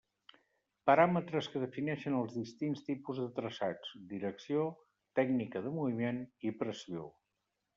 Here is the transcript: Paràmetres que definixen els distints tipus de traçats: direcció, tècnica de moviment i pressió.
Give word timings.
Paràmetres 0.89 1.49
que 1.55 1.61
definixen 1.63 2.15
els 2.21 2.33
distints 2.39 2.81
tipus 2.89 3.21
de 3.25 3.27
traçats: 3.37 3.93
direcció, 4.15 4.67
tècnica 5.21 5.63
de 5.67 5.75
moviment 5.77 6.23
i 6.51 6.57
pressió. 6.65 7.07